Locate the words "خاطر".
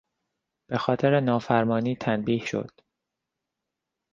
0.77-1.19